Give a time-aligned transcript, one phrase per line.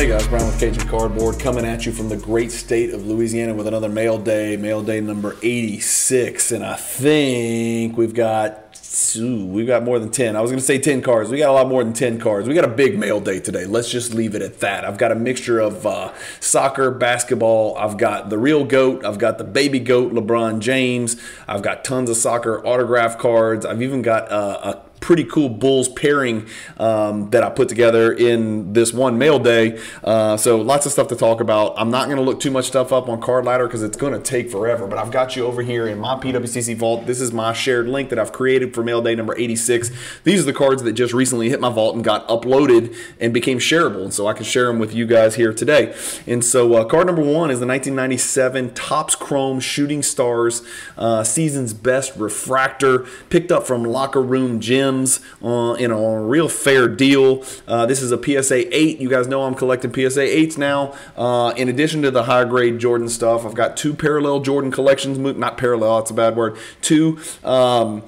[0.00, 3.52] Hey guys, Brian with Cajun Cardboard coming at you from the great state of Louisiana
[3.52, 6.52] with another mail day, mail day number 86.
[6.52, 8.78] And I think we've got
[9.14, 10.36] we've got more than 10.
[10.36, 11.28] I was going to say 10 cards.
[11.28, 12.48] We got a lot more than 10 cards.
[12.48, 13.66] We got a big mail day today.
[13.66, 14.86] Let's just leave it at that.
[14.86, 17.76] I've got a mixture of uh, soccer, basketball.
[17.76, 19.04] I've got the real GOAT.
[19.04, 21.20] I've got the baby GOAT, LeBron James.
[21.46, 23.66] I've got tons of soccer autograph cards.
[23.66, 26.46] I've even got uh, a pretty cool Bulls pairing
[26.76, 29.82] um, that I put together in this one mail day.
[30.04, 31.74] Uh, so lots of stuff to talk about.
[31.76, 34.12] I'm not going to look too much stuff up on Card Ladder because it's going
[34.12, 34.86] to take forever.
[34.86, 37.08] But I've got you over here in my PWCC vault.
[37.08, 39.90] This is my shared link that I've created for mail day number 86.
[40.22, 43.58] These are the cards that just recently hit my vault and got uploaded and became
[43.58, 44.04] shareable.
[44.04, 45.92] And so I can share them with you guys here today.
[46.28, 50.62] And so uh, card number one is the 1997 Topps Chrome Shooting Stars
[50.96, 56.18] uh, Season's Best Refractor, picked up from Locker Room Gym gems on you know on
[56.18, 57.44] a real fair deal.
[57.66, 59.00] Uh, this is a PSA 8.
[59.00, 60.94] You guys know I'm collecting PSA 8s now.
[61.16, 65.18] Uh, in addition to the high grade Jordan stuff, I've got two parallel Jordan collections.
[65.18, 66.56] Not parallel, that's a bad word.
[66.80, 67.18] Two.
[67.44, 68.02] Um,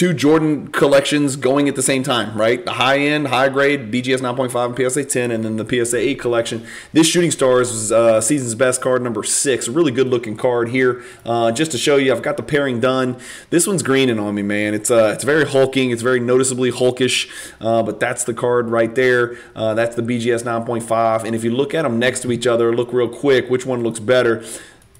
[0.00, 2.64] two Jordan collections going at the same time, right?
[2.64, 6.18] The high end, high grade BGS 9.5 and PSA 10, and then the PSA 8
[6.18, 6.66] collection.
[6.94, 9.68] This Shooting Stars is uh, season's best card, number six.
[9.68, 11.04] A really good looking card here.
[11.26, 13.18] Uh, just to show you, I've got the pairing done.
[13.50, 14.72] This one's greening on me, man.
[14.72, 15.90] It's uh, it's very hulking.
[15.90, 17.28] It's very noticeably hulkish,
[17.60, 19.36] uh, but that's the card right there.
[19.54, 21.24] Uh, that's the BGS 9.5.
[21.24, 23.82] And if you look at them next to each other, look real quick, which one
[23.82, 24.42] looks better?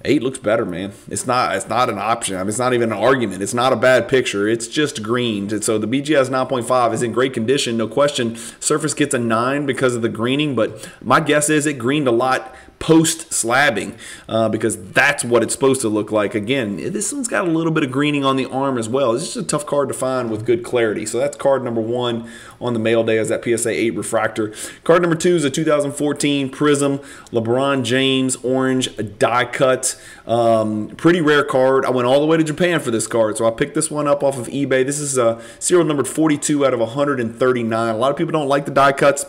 [0.03, 0.93] Eight looks better, man.
[1.07, 1.55] It's not.
[1.55, 2.35] It's not an option.
[2.35, 3.41] I mean, it's not even an argument.
[3.41, 4.47] It's not a bad picture.
[4.47, 5.53] It's just greened.
[5.53, 8.35] And so the BGS 9.5 is in great condition, no question.
[8.59, 12.11] Surface gets a nine because of the greening, but my guess is it greened a
[12.11, 13.95] lot post slabbing
[14.27, 16.33] uh, because that's what it's supposed to look like.
[16.33, 19.13] Again, this one's got a little bit of greening on the arm as well.
[19.13, 21.05] It's just a tough card to find with good clarity.
[21.05, 24.53] So that's card number one on the mail day as that PSA 8 refractor.
[24.83, 30.01] Card number two is a 2014 Prizm LeBron James orange die cut.
[30.25, 31.85] Um, pretty rare card.
[31.85, 34.07] I went all the way to Japan for this card, so I picked this one
[34.07, 34.83] up off of eBay.
[34.83, 37.93] This is a serial number 42 out of 139.
[37.93, 39.25] A lot of people don't like the die cuts.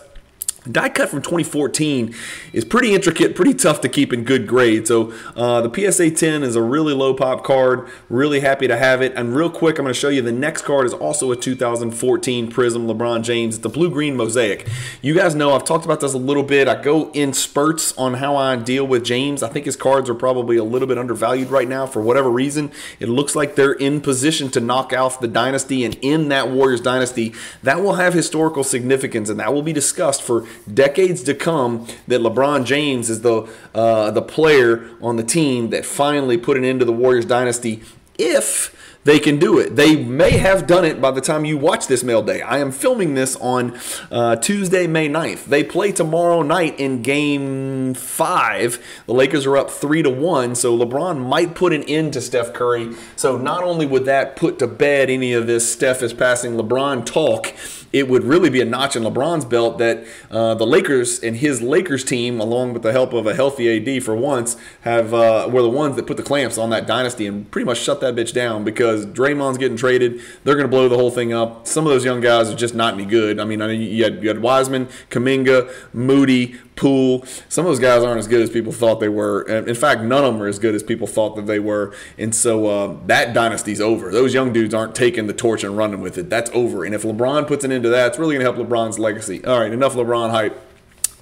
[0.71, 2.15] Die cut from 2014
[2.53, 4.87] is pretty intricate, pretty tough to keep in good grade.
[4.87, 7.89] So uh, the PSA 10 is a really low pop card.
[8.09, 9.13] Really happy to have it.
[9.17, 12.53] And real quick, I'm going to show you the next card is also a 2014
[12.53, 13.57] Prizm LeBron James.
[13.57, 14.69] It's the blue green mosaic.
[15.01, 16.69] You guys know I've talked about this a little bit.
[16.69, 19.43] I go in spurts on how I deal with James.
[19.43, 22.71] I think his cards are probably a little bit undervalued right now for whatever reason.
[23.01, 26.81] It looks like they're in position to knock out the dynasty, and in that Warriors
[26.81, 31.87] dynasty, that will have historical significance, and that will be discussed for decades to come
[32.07, 36.65] that LeBron James is the uh, the player on the team that finally put an
[36.65, 37.83] end to the Warriors dynasty
[38.19, 38.75] if
[39.05, 39.75] they can do it.
[39.75, 42.41] They may have done it by the time you watch this mail day.
[42.41, 43.79] I am filming this on
[44.11, 45.47] uh, Tuesday, May 9th.
[45.47, 48.85] They play tomorrow night in game five.
[49.07, 52.53] The Lakers are up three to one, so LeBron might put an end to Steph
[52.53, 52.95] Curry.
[53.17, 57.05] So not only would that put to bed any of this Steph is passing LeBron
[57.05, 57.53] talk,
[57.93, 61.61] it would really be a notch in LeBron's belt that uh, the Lakers and his
[61.61, 65.63] Lakers team, along with the help of a healthy AD for once, have uh, were
[65.63, 68.33] the ones that put the clamps on that dynasty and pretty much shut that bitch
[68.33, 70.21] down because Draymond's getting traded.
[70.45, 71.67] They're going to blow the whole thing up.
[71.67, 73.39] Some of those young guys are just not any good.
[73.39, 77.25] I mean, you had, you had Wiseman, Kuminga, Moody, Poole.
[77.49, 79.43] Some of those guys aren't as good as people thought they were.
[79.43, 81.95] In fact, none of them are as good as people thought that they were.
[82.19, 84.11] And so uh, that dynasty's over.
[84.11, 86.31] Those young dudes aren't taking the torch and running with it.
[86.31, 86.85] That's over.
[86.85, 89.45] And if LeBron puts an end to that, it's really going to help LeBron's legacy.
[89.45, 90.72] All right, enough LeBron hype.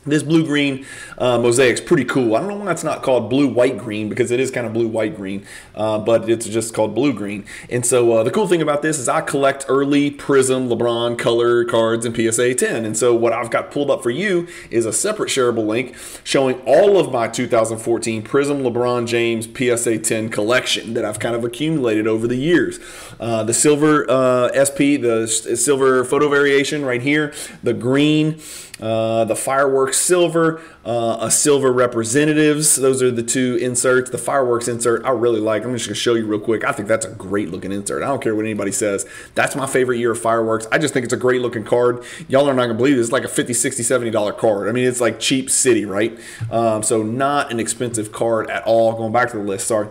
[0.06, 0.86] This blue green
[1.18, 2.34] uh, mosaic is pretty cool.
[2.34, 4.72] I don't know why it's not called blue white green because it is kind of
[4.72, 5.44] blue white green,
[5.74, 7.44] uh, but it's just called blue green.
[7.68, 11.66] And so uh, the cool thing about this is I collect early Prizm, LeBron color
[11.66, 12.86] cards and PSA 10.
[12.86, 15.94] And so what I've got pulled up for you is a separate shareable link
[16.24, 21.44] showing all of my 2014 Prizm LeBron James PSA 10 collection that I've kind of
[21.44, 22.80] accumulated over the years.
[23.20, 28.40] Uh, the silver uh, SP, the silver photo variation right here, the green.
[28.80, 32.76] Uh, the fireworks silver, uh, a silver representatives.
[32.76, 34.10] Those are the two inserts.
[34.10, 35.64] The fireworks insert I really like.
[35.64, 36.64] I'm just gonna show you real quick.
[36.64, 38.02] I think that's a great looking insert.
[38.02, 39.06] I don't care what anybody says.
[39.34, 40.66] That's my favorite year of fireworks.
[40.72, 42.04] I just think it's a great looking card.
[42.28, 43.00] Y'all are not gonna believe it.
[43.00, 44.68] It's like a 50, 60, 70 dollar card.
[44.68, 46.18] I mean, it's like cheap city, right?
[46.50, 48.92] Um, so not an expensive card at all.
[48.96, 49.88] Going back to the list, sorry.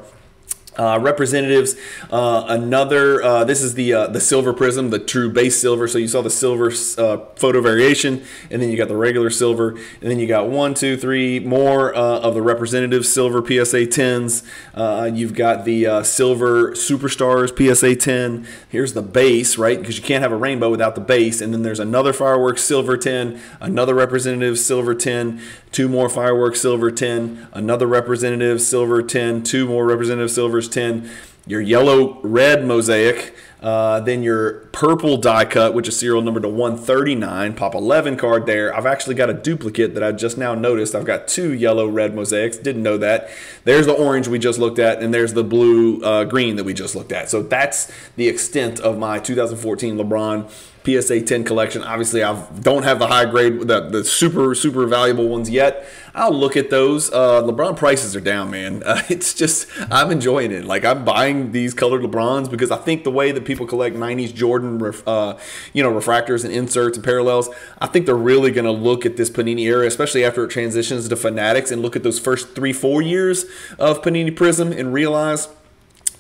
[0.80, 1.76] Uh, representatives,
[2.10, 3.22] uh, another.
[3.22, 5.90] Uh, this is the uh, the silver prism, the true base silver.
[5.90, 9.72] So you saw the silver uh, photo variation, and then you got the regular silver,
[9.72, 15.18] and then you got one, two, three more uh, of the representative silver PSA 10s.
[15.18, 18.48] you've got the silver superstars PSA 10.
[18.70, 19.78] Here's the base, right?
[19.78, 21.42] Because you can't have a rainbow without the base.
[21.42, 25.42] And then there's another fireworks silver 10, another representative silver 10,
[25.74, 31.10] two more fireworks silver 10, another representative silver 10, two more representative silvers 10,
[31.46, 36.48] your yellow red mosaic, uh, then your purple die cut, which is serial number to
[36.48, 38.74] 139, pop 11 card there.
[38.74, 40.96] I've actually got a duplicate that I just now noticed.
[40.96, 42.58] I've got two yellow red mosaics.
[42.58, 43.30] Didn't know that.
[43.66, 46.74] There's the orange we just looked at, and there's the blue uh, green that we
[46.74, 47.30] just looked at.
[47.30, 50.50] So that's the extent of my 2014 LeBron
[50.86, 51.84] PSA 10 collection.
[51.84, 55.86] Obviously, I don't have the high grade, the, the super, super valuable ones yet.
[56.16, 57.12] I'll look at those.
[57.12, 58.84] Uh, LeBron prices are down, man.
[58.90, 60.66] Uh, it's just, I'm enjoying it.
[60.66, 64.34] Like, I'm buying these colored LeBrons because I think the way that people collect 90s
[64.34, 65.38] Jordan, uh,
[65.74, 67.50] you know, refractors and inserts and parallels,
[67.80, 71.08] I think they're really going to look at this Panini era, especially after it transitions
[71.08, 73.46] to Fanatics, and look at those first three, four years
[73.78, 75.50] of Panini Prizm and realize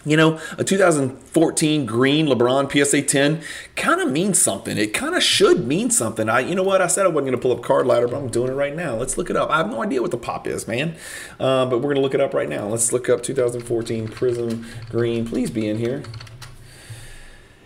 [0.06, 3.42] you know, a 2014 green LeBron PSA 10
[3.76, 4.78] kind of means something.
[4.78, 6.30] It kind of should mean something.
[6.30, 6.82] I, you know what?
[6.82, 8.76] I said I wasn't going to pull up card ladder, but I'm doing it right
[8.76, 8.96] now.
[8.96, 9.50] Let's look it up.
[9.50, 10.96] I have no idea what the pop is, man.
[11.40, 12.68] Uh, but we're going to look it up right now.
[12.68, 15.26] Let's look up 2014 Prizm Green.
[15.28, 16.04] Please be in here.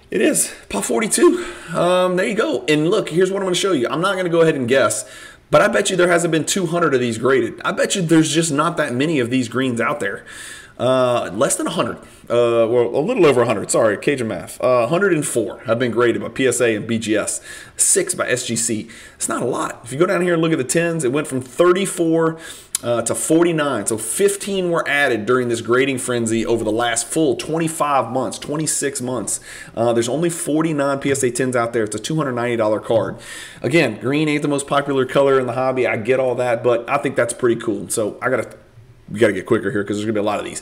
[0.09, 1.43] It is pop 42.
[1.73, 2.65] Um, there you go.
[2.67, 3.87] And look, here's what I'm going to show you.
[3.87, 5.09] I'm not going to go ahead and guess,
[5.49, 7.59] but I bet you there hasn't been 200 of these graded.
[7.65, 10.25] I bet you there's just not that many of these greens out there.
[10.79, 11.97] Uh, less than 100.
[11.97, 13.69] Uh, well, a little over 100.
[13.69, 14.59] Sorry, Cajun math.
[14.61, 17.41] Uh, 104 have been graded by PSA and BGS.
[17.77, 18.89] Six by SGC.
[19.15, 19.81] It's not a lot.
[19.83, 22.39] If you go down here and look at the 10s, it went from 34
[22.83, 23.87] uh, to 49.
[23.87, 29.01] So 15 were added during this grading frenzy over the last full 25 months, 26
[29.01, 29.39] months.
[29.75, 31.83] Uh, there's only 49 PSA 10s out there.
[31.83, 33.17] It's a $290 card.
[33.61, 35.87] Again, green ain't the most popular color in the hobby.
[35.87, 37.89] I get all that, but I think that's pretty cool.
[37.89, 38.57] So I got to
[39.13, 40.61] we got to get quicker here because there's going to be a lot of these.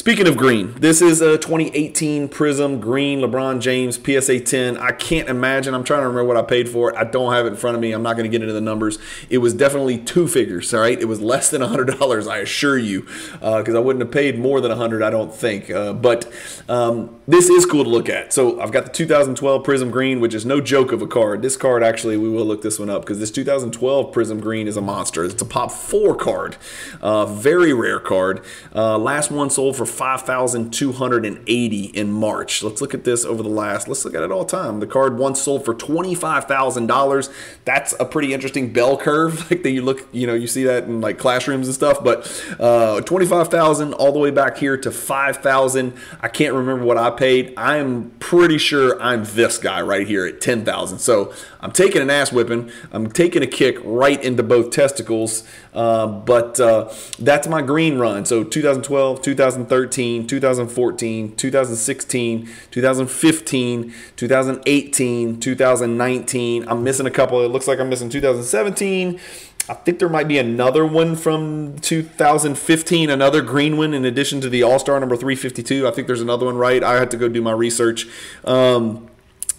[0.00, 4.78] Speaking of green, this is a 2018 Prizm Green LeBron James PSA 10.
[4.78, 5.74] I can't imagine.
[5.74, 6.96] I'm trying to remember what I paid for it.
[6.96, 7.92] I don't have it in front of me.
[7.92, 8.98] I'm not going to get into the numbers.
[9.28, 10.98] It was definitely two figures, all right?
[10.98, 13.02] It was less than $100, I assure you,
[13.32, 15.02] because uh, I wouldn't have paid more than 100.
[15.02, 15.68] I don't think.
[15.68, 16.32] Uh, but
[16.66, 18.32] um, this is cool to look at.
[18.32, 21.42] So I've got the 2012 Prizm Green, which is no joke of a card.
[21.42, 24.78] This card, actually, we will look this one up because this 2012 Prizm Green is
[24.78, 25.24] a monster.
[25.24, 26.56] It's a pop four card,
[27.02, 28.42] uh, very rare card.
[28.74, 32.62] Uh, last one sold for 5,280 in March.
[32.62, 34.80] Let's look at this over the last, let's look at it all time.
[34.80, 37.32] The card once sold for $25,000.
[37.64, 39.50] That's a pretty interesting bell curve.
[39.50, 42.30] Like that you look, you know, you see that in like classrooms and stuff, but
[42.60, 45.92] uh, 25,000 all the way back here to 5,000.
[46.20, 47.52] I can't remember what I paid.
[47.56, 51.00] I'm pretty sure I'm this guy right here at 10,000.
[51.00, 52.70] So I'm taking an ass whipping.
[52.92, 55.42] I'm taking a kick right into both testicles.
[55.74, 58.24] Uh, but uh, that's my green run.
[58.24, 66.68] So 2012, 2013, 2014, 2016, 2015, 2018, 2019.
[66.68, 67.42] I'm missing a couple.
[67.44, 69.20] It looks like I'm missing 2017.
[69.68, 74.48] I think there might be another one from 2015, another green one in addition to
[74.48, 75.86] the All Star number 352.
[75.86, 76.82] I think there's another one, right?
[76.82, 78.08] I had to go do my research.
[78.44, 79.08] Um,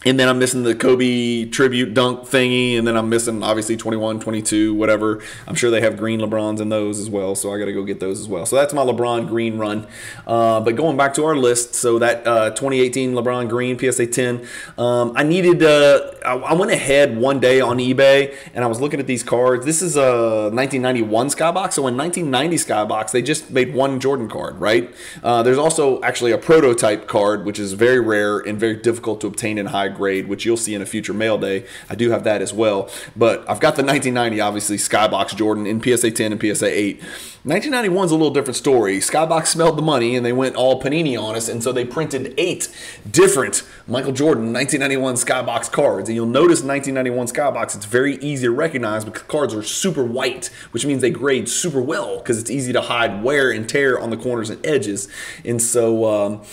[0.04, 4.20] and then I'm missing the Kobe tribute dunk thingy, and then I'm missing obviously 21,
[4.20, 5.22] 22, whatever.
[5.48, 7.84] I'm sure they have green LeBrons in those as well, so I got to go
[7.84, 8.48] get those as well.
[8.48, 9.86] So that's my LeBron green run.
[10.26, 14.48] Uh, but going back to our list, so that uh, 2018 LeBron green PSA 10,
[14.78, 15.62] um, I needed.
[15.62, 19.24] Uh, I, I, went ahead one day on eBay and I was looking at these
[19.24, 19.66] cards.
[19.66, 21.74] This is a 1991 Skybox.
[21.74, 24.94] So in 1990 Skybox, they just made one Jordan card, right?
[25.24, 29.28] Uh, there's also actually a prototype card, which is very rare and very difficult to
[29.28, 31.66] obtain in high grade, which you'll see in a future mail day.
[31.90, 32.90] I do have that as well.
[33.16, 37.02] But I've got the 1990, obviously, Skybox Jordan in PSA 10 and PSA 8.
[37.44, 39.00] 1991 is a little different story.
[39.00, 42.36] Skybox smelled the money and they went all panini on us, and so they printed
[42.38, 42.70] eight
[43.10, 46.08] different Michael Jordan 1991 Skybox cards.
[46.08, 50.52] And you'll notice 1991 Skybox, it's very easy to recognize because cards are super white,
[50.70, 54.12] which means they grade super well because it's easy to hide wear and tear on
[54.12, 55.08] the corners and edges.
[55.44, 56.44] And so, um,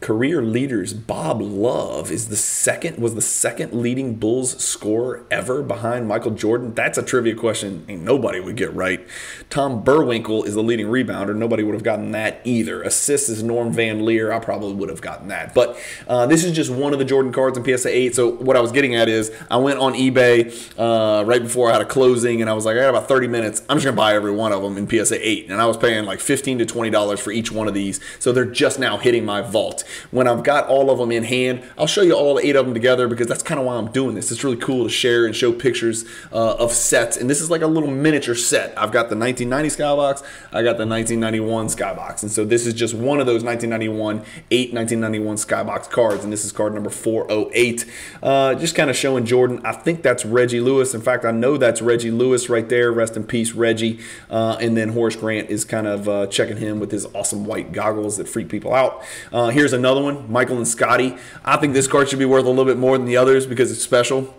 [0.00, 6.08] career leaders Bob Love is the second was the second leading Bulls scorer ever behind
[6.08, 6.72] Michael Jordan.
[6.72, 9.06] That's a trivia question ain't nobody would get right.
[9.50, 11.36] Tom Boerwinkle is the leading rebounder.
[11.36, 12.82] Nobody would have gotten that either.
[12.82, 14.32] Assists is Norm Van Lier.
[14.32, 15.54] I probably would have gotten that.
[15.54, 15.78] But
[16.08, 18.14] uh, this is just one of the Jordan cards in PSA 8.
[18.14, 21.74] So what I was getting at is I went on eBay uh, right before I
[21.74, 23.62] had a closing and I was like, I got about 30 minutes.
[23.68, 25.50] I'm just gonna buy every one of them in PSA 8.
[25.50, 28.00] And I was paying like 15 to 20 dollars for each one of these.
[28.18, 31.62] So they're just now hitting my vault when I've got all of them in hand.
[31.78, 34.14] I'll show you all eight of them together because that's kind of why I'm doing
[34.14, 34.30] this.
[34.30, 37.16] It's really cool to share and show pictures uh, of sets.
[37.16, 38.70] And this is like a little miniature set.
[38.78, 42.22] I've got the 1990 Skybox, I got the 1991 Skybox.
[42.22, 46.24] And so this is just one of those 1991, eight 1991 Skybox cards.
[46.24, 47.86] And this is card number 408.
[48.22, 49.60] Uh, just kind of showing Jordan.
[49.64, 50.94] I think that's Reggie Lewis.
[50.94, 52.92] In fact, I know that's Reggie Lewis right there.
[52.92, 54.00] Rest in peace, Reggie.
[54.28, 57.72] Uh, and then Horace Grant is kind of uh, checking him with his awesome white
[57.72, 59.02] goggles that freak people out.
[59.32, 61.16] Uh, here's another one, Michael and Scottie.
[61.44, 63.72] I think this card should be worth a little bit more than the others because
[63.72, 64.34] it's special.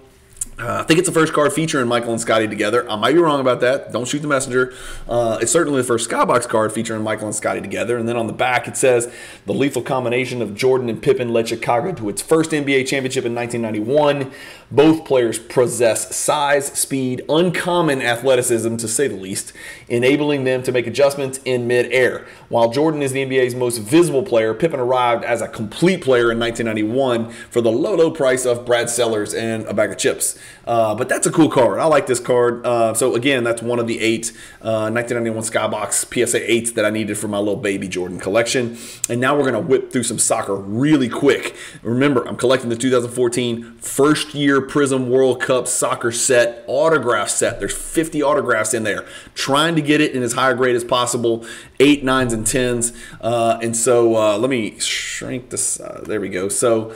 [0.60, 2.88] Uh, I think it's the first card featuring Michael and Scottie together.
[2.90, 3.92] I might be wrong about that.
[3.92, 4.74] Don't shoot the messenger.
[5.10, 7.98] Uh, it's certainly the first Skybox card featuring Michael and Scottie together.
[7.98, 9.12] And then on the back it says
[9.48, 13.34] the lethal combination of Jordan and Pippen led Chicago to its first NBA championship in
[13.34, 14.32] 1991.
[14.70, 19.54] Both players possess size, speed, uncommon athleticism to say the least,
[19.90, 22.26] enabling them to make adjustments in midair.
[22.50, 26.40] While Jordan is the NBA's most visible player, Pippen arrived as a complete player in
[26.40, 30.38] 1991 for the low, low price of Brad Sellers and a bag of chips.
[30.66, 31.80] Uh, but that's a cool card.
[31.80, 32.66] I like this card.
[32.66, 34.32] Uh, so again, that's one of the eight
[34.62, 38.78] uh, 1991 Skybox PSA 8s that I needed for my little baby Jordan collection.
[39.10, 41.56] And now we're going to whip through some soccer really quick.
[41.82, 47.60] Remember, I'm collecting the 2014 first year Prizm World Cup soccer set, autograph set.
[47.60, 49.06] There's 50 autographs in there.
[49.34, 51.46] Trying to get it in as high a grade as possible.
[51.82, 52.94] Eight, nines, and tens.
[53.20, 55.80] Uh, and so uh, let me shrink this.
[55.80, 56.48] Uh, there we go.
[56.48, 56.92] So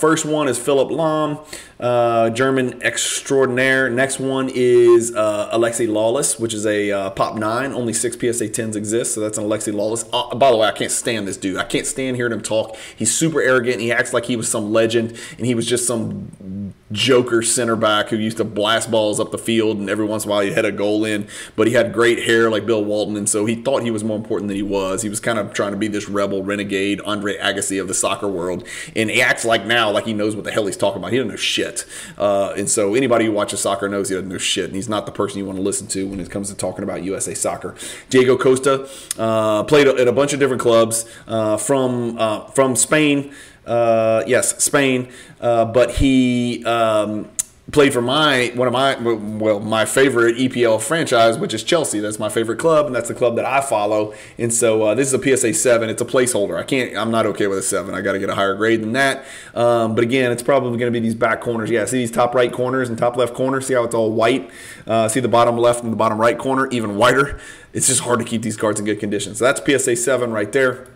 [0.00, 1.44] first one is Philipp Lahm.
[1.82, 3.90] Uh, German extraordinaire.
[3.90, 7.72] Next one is uh, Alexi Lalas, which is a uh, pop nine.
[7.72, 10.08] Only six PSA 10s exist, so that's an Alexi Lalas.
[10.12, 11.56] Uh, by the way, I can't stand this dude.
[11.56, 12.76] I can't stand hearing him talk.
[12.94, 13.80] He's super arrogant.
[13.80, 16.61] He acts like he was some legend, and he was just some
[16.92, 20.30] joker center back who used to blast balls up the field, and every once in
[20.30, 21.26] a while he had a goal in.
[21.56, 24.16] But he had great hair like Bill Walton, and so he thought he was more
[24.16, 25.02] important than he was.
[25.02, 28.28] He was kind of trying to be this rebel renegade Andre Agassi of the soccer
[28.28, 31.12] world, and he acts like now like he knows what the hell he's talking about.
[31.12, 31.84] He doesn't know shit.
[32.18, 35.06] Uh, and so anybody who watches soccer knows he doesn't know shit, and he's not
[35.06, 37.74] the person you want to listen to when it comes to talking about USA soccer.
[38.10, 43.32] Diego Costa uh, played at a bunch of different clubs uh, from uh, from Spain.
[43.66, 45.08] Uh, yes, Spain.
[45.40, 47.28] Uh, but he um,
[47.70, 52.00] played for my one of my well my favorite EPL franchise, which is Chelsea.
[52.00, 54.14] That's my favorite club, and that's the club that I follow.
[54.38, 55.88] And so uh, this is a PSA seven.
[55.88, 56.58] It's a placeholder.
[56.58, 56.96] I can't.
[56.96, 57.94] I'm not okay with a seven.
[57.94, 59.24] I got to get a higher grade than that.
[59.54, 61.70] Um, but again, it's probably going to be these back corners.
[61.70, 63.60] Yeah, see these top right corners and top left corner.
[63.60, 64.50] See how it's all white.
[64.86, 67.40] Uh, see the bottom left and the bottom right corner even whiter.
[67.72, 69.34] It's just hard to keep these cards in good condition.
[69.34, 70.88] So that's PSA seven right there.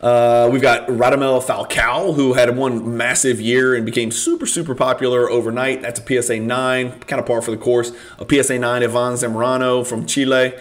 [0.00, 5.28] Uh, we've got Radamel Falcao, who had one massive year and became super, super popular
[5.28, 5.82] overnight.
[5.82, 7.92] That's a PSA 9, kind of par for the course.
[8.18, 10.54] A PSA 9, Ivan Zamorano from Chile.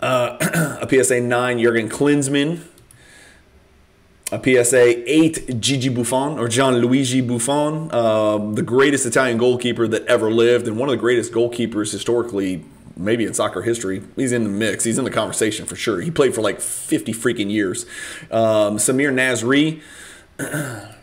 [0.00, 2.62] Uh, a PSA 9, Jurgen Klinsmann.
[4.32, 10.32] A PSA 8, Gigi Buffon, or Gianluigi Buffon, uh, the greatest Italian goalkeeper that ever
[10.32, 12.64] lived, and one of the greatest goalkeepers historically
[12.96, 14.02] maybe in soccer history.
[14.16, 14.84] He's in the mix.
[14.84, 16.00] He's in the conversation for sure.
[16.00, 17.84] He played for like 50 freaking years.
[18.30, 19.82] Um, Samir Nasri.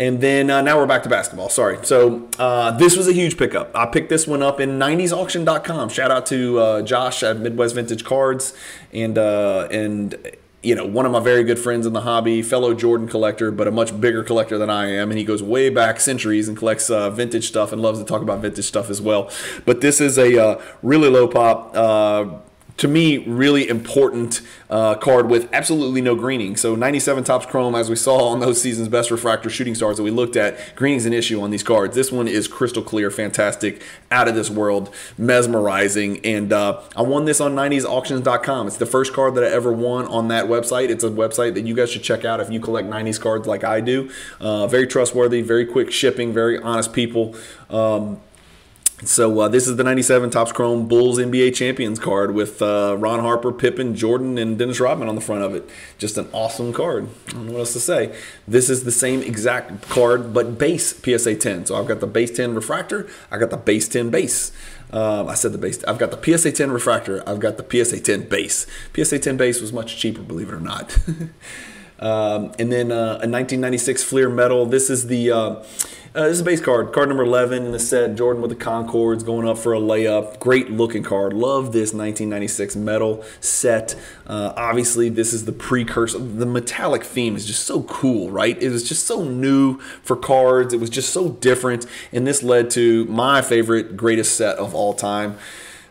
[0.00, 1.50] And then uh, now we're back to basketball.
[1.50, 1.78] Sorry.
[1.82, 3.70] So uh, this was a huge pickup.
[3.76, 5.90] I picked this one up in 90sauction.com.
[5.90, 8.54] Shout out to uh, Josh at Midwest Vintage Cards
[8.94, 10.14] and uh, and
[10.62, 13.66] you know, one of my very good friends in the hobby, fellow Jordan collector, but
[13.66, 15.10] a much bigger collector than I am.
[15.10, 18.20] And he goes way back centuries and collects uh, vintage stuff and loves to talk
[18.20, 19.30] about vintage stuff as well.
[19.64, 22.38] But this is a uh, really low pop uh,
[22.76, 26.56] to me, really important uh, card with absolutely no greening.
[26.56, 30.02] So 97 Topps Chrome, as we saw on those season's best refractor shooting stars that
[30.02, 31.94] we looked at, greening's an issue on these cards.
[31.94, 36.24] This one is crystal clear, fantastic, out of this world, mesmerizing.
[36.24, 38.66] And uh, I won this on 90sauctions.com.
[38.66, 40.88] It's the first card that I ever won on that website.
[40.88, 43.64] It's a website that you guys should check out if you collect 90s cards like
[43.64, 44.10] I do.
[44.40, 47.34] Uh, very trustworthy, very quick shipping, very honest people.
[47.68, 48.20] Um,
[49.04, 53.20] so uh, this is the 97 Topps Chrome Bulls NBA Champions card with uh, Ron
[53.20, 55.68] Harper, Pippen, Jordan, and Dennis Rodman on the front of it.
[55.98, 57.08] Just an awesome card.
[57.28, 58.14] I don't know what else to say.
[58.46, 61.66] This is the same exact card, but base PSA 10.
[61.66, 63.08] So I've got the base 10 refractor.
[63.30, 64.52] I got the base 10 base.
[64.92, 65.82] Um, I said the base.
[65.84, 67.26] I've got the PSA 10 refractor.
[67.28, 68.66] I've got the PSA 10 base.
[68.94, 70.98] PSA 10 base was much cheaper, believe it or not.
[72.00, 74.64] Um, and then uh, a 1996 Fleer Metal.
[74.64, 75.30] This is the
[76.12, 78.16] uh, this is a base card, card number 11 in the set.
[78.16, 80.40] Jordan with the Concords going up for a layup.
[80.40, 81.32] Great looking card.
[81.32, 83.94] Love this 1996 metal set.
[84.26, 86.18] Uh, obviously, this is the precursor.
[86.18, 88.60] The metallic theme is just so cool, right?
[88.60, 90.74] It was just so new for cards.
[90.74, 91.86] It was just so different.
[92.10, 95.38] And this led to my favorite greatest set of all time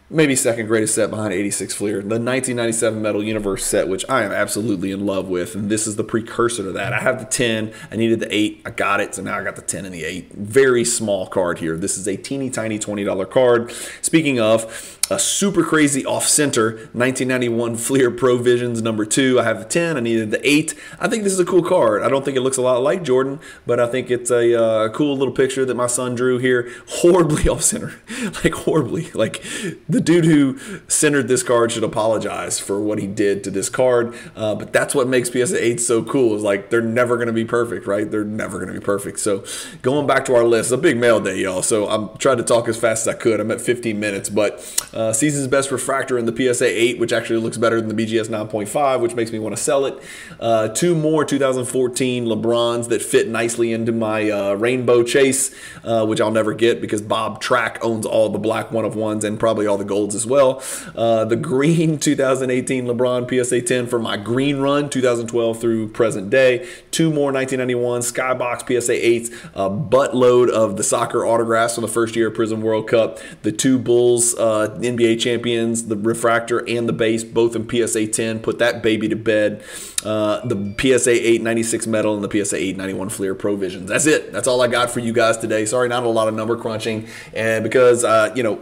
[0.09, 4.31] maybe second greatest set behind 86 Fleer, the 1997 Metal Universe set, which I am
[4.31, 6.93] absolutely in love with, and this is the precursor to that.
[6.93, 9.55] I have the 10, I needed the 8, I got it, so now I got
[9.55, 10.33] the 10 and the 8.
[10.33, 11.77] Very small card here.
[11.77, 13.71] This is a teeny tiny $20 card.
[14.01, 19.39] Speaking of, a super crazy off center 1991 Fleer Pro Visions number two.
[19.39, 19.97] I have the 10.
[19.97, 20.75] I needed the eight.
[20.99, 22.03] I think this is a cool card.
[22.03, 24.89] I don't think it looks a lot like Jordan, but I think it's a uh,
[24.89, 26.71] cool little picture that my son drew here.
[26.87, 27.93] Horribly off center,
[28.43, 29.09] like horribly.
[29.11, 29.41] Like
[29.87, 34.15] the dude who centered this card should apologize for what he did to this card.
[34.35, 36.35] Uh, but that's what makes PSA 8 so cool.
[36.35, 38.09] Is like they're never going to be perfect, right?
[38.09, 39.19] They're never going to be perfect.
[39.19, 39.43] So
[39.81, 41.61] going back to our list, a big mail day, y'all.
[41.61, 43.39] So I'm trying to talk as fast as I could.
[43.39, 44.59] I'm at 15 minutes, but.
[44.93, 48.27] Uh, season's best refractor in the PSA 8, which actually looks better than the BGS
[48.27, 50.01] 9.5, which makes me want to sell it.
[50.39, 55.53] Uh, two more 2014 LeBrons that fit nicely into my uh, rainbow chase,
[55.83, 59.23] uh, which I'll never get because Bob Track owns all the black one of ones
[59.23, 60.61] and probably all the golds as well.
[60.95, 66.67] Uh, the green 2018 LeBron PSA 10 for my green run 2012 through present day.
[66.91, 72.15] Two more 1991 Skybox PSA 8s, a buttload of the soccer autographs from the first
[72.15, 73.19] year of Prizm World Cup.
[73.43, 78.39] The two Bulls uh, NBA champions, the refractor and the base, both in PSA 10.
[78.39, 79.63] Put that baby to bed.
[80.03, 83.89] Uh, the PSA 896 medal and the PSA 891 Fleer Pro Visions.
[83.89, 84.31] That's it.
[84.31, 85.65] That's all I got for you guys today.
[85.65, 88.62] Sorry, not a lot of number crunching, and because uh, you know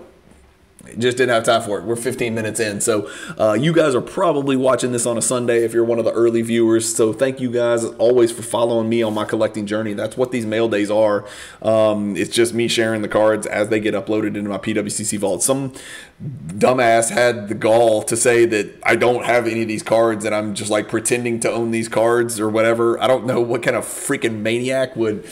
[0.98, 1.84] just didn't have time for it.
[1.84, 2.82] We're 15 minutes in.
[2.82, 6.06] So, uh, you guys are probably watching this on a Sunday if you're one of
[6.06, 6.94] the early viewers.
[6.96, 9.94] So, thank you guys always for following me on my collecting journey.
[9.94, 11.26] That's what these mail days are.
[11.62, 15.44] Um, it's just me sharing the cards as they get uploaded into my PWCC vault.
[15.44, 15.74] Some
[16.24, 20.34] dumbass had the gall to say that I don't have any of these cards and
[20.34, 23.02] I'm just like pretending to own these cards or whatever.
[23.02, 25.28] I don't know what kind of freaking maniac would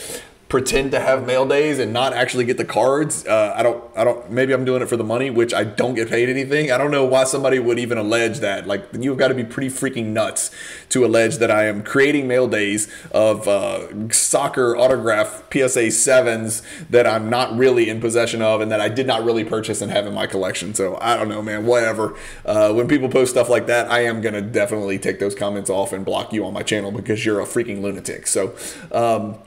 [0.47, 3.25] pretend to have mail days and not actually get the cards.
[3.25, 5.95] Uh, I don't, I don't, maybe I'm doing it for the money, which I don't
[5.95, 6.71] get paid anything.
[6.71, 8.67] I don't know why somebody would even allege that.
[8.67, 10.51] Like, you've got to be pretty freaking nuts
[10.89, 17.07] to allege that I am creating mail days of uh, soccer autograph PSA 7s that
[17.07, 20.05] I'm not really in possession of and that I did not really purchase and have
[20.05, 20.75] in my collection.
[20.75, 22.15] So I don't know, man, whatever.
[22.45, 25.71] Uh, when people post stuff like that, I am going to definitely take those comments
[25.71, 28.27] off and block you on my channel because you're a freaking lunatic.
[28.27, 28.55] So,
[28.91, 29.39] um,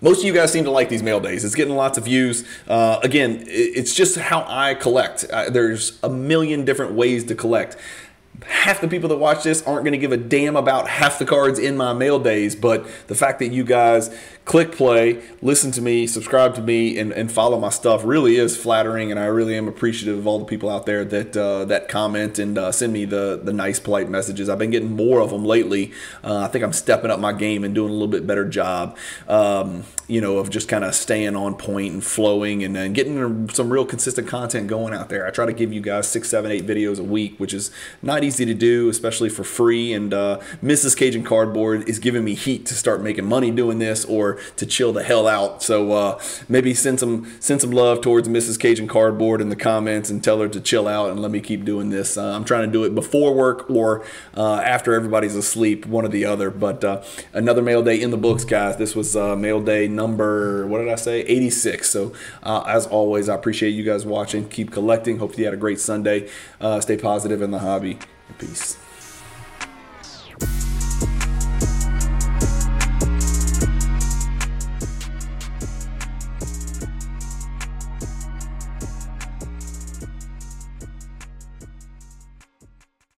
[0.00, 1.44] most of you guys seem to like these mail days.
[1.44, 2.44] It's getting lots of views.
[2.66, 5.26] Uh, again, it's just how I collect.
[5.28, 7.76] There's a million different ways to collect
[8.46, 11.24] half the people that watch this aren't going to give a damn about half the
[11.24, 14.16] cards in my mail days but the fact that you guys
[14.48, 18.56] click play listen to me subscribe to me and, and follow my stuff really is
[18.56, 21.86] flattering and i really am appreciative of all the people out there that uh, that
[21.86, 25.28] comment and uh, send me the the nice polite messages i've been getting more of
[25.28, 25.92] them lately
[26.24, 28.96] uh, i think i'm stepping up my game and doing a little bit better job
[29.28, 33.50] um, you know of just kind of staying on point and flowing and, and getting
[33.50, 36.50] some real consistent content going out there i try to give you guys six seven
[36.50, 37.70] eight videos a week which is
[38.02, 39.92] not easy to do, especially for free.
[39.92, 40.96] And uh, Mrs.
[40.96, 44.92] Cajun Cardboard is giving me heat to start making money doing this or to chill
[44.92, 45.62] the hell out.
[45.62, 48.58] So uh, maybe send some send some love towards Mrs.
[48.58, 51.64] Cajun Cardboard in the comments and tell her to chill out and let me keep
[51.64, 52.16] doing this.
[52.16, 54.04] Uh, I'm trying to do it before work or
[54.36, 56.50] uh, after everybody's asleep, one or the other.
[56.50, 58.76] But uh, another mail day in the books, guys.
[58.76, 61.20] This was uh, mail day number what did I say?
[61.22, 61.88] 86.
[61.88, 64.48] So as always, I appreciate you guys watching.
[64.48, 65.18] Keep collecting.
[65.18, 66.28] Hopefully you had a great Sunday.
[66.80, 67.98] stay positive in the hobby.
[68.38, 68.76] Peace.